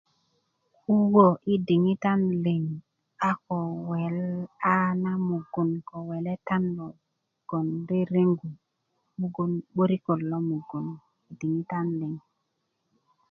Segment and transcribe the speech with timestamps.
[0.81, 2.63] kuwó i diŋitan liŋ
[3.29, 3.57] a kó
[3.89, 8.47] weelá na mugun ko weletan logoŋ reregú
[9.19, 10.87] mugun 'bärikat ló mugun
[11.39, 12.13] diŋitan liŋ